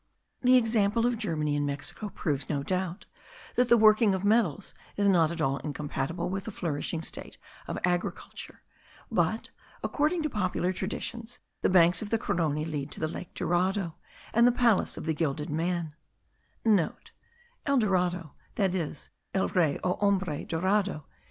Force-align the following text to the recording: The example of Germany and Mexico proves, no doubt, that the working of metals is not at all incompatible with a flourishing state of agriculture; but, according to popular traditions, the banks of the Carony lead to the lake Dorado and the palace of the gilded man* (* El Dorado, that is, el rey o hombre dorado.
The 0.41 0.57
example 0.57 1.05
of 1.05 1.19
Germany 1.19 1.55
and 1.55 1.63
Mexico 1.63 2.09
proves, 2.09 2.49
no 2.49 2.63
doubt, 2.63 3.05
that 3.53 3.69
the 3.69 3.77
working 3.77 4.15
of 4.15 4.25
metals 4.25 4.73
is 4.97 5.07
not 5.07 5.29
at 5.29 5.41
all 5.41 5.57
incompatible 5.57 6.27
with 6.27 6.47
a 6.47 6.49
flourishing 6.49 7.03
state 7.03 7.37
of 7.67 7.77
agriculture; 7.83 8.63
but, 9.11 9.51
according 9.83 10.23
to 10.23 10.29
popular 10.31 10.73
traditions, 10.73 11.37
the 11.61 11.69
banks 11.69 12.01
of 12.01 12.09
the 12.09 12.17
Carony 12.17 12.65
lead 12.65 12.89
to 12.93 12.99
the 12.99 13.07
lake 13.07 13.35
Dorado 13.35 13.93
and 14.33 14.47
the 14.47 14.51
palace 14.51 14.97
of 14.97 15.05
the 15.05 15.13
gilded 15.13 15.51
man* 15.51 15.93
(* 16.35 16.65
El 17.67 17.77
Dorado, 17.77 18.33
that 18.55 18.73
is, 18.73 19.11
el 19.35 19.49
rey 19.49 19.79
o 19.83 19.97
hombre 19.97 20.43
dorado. 20.45 21.05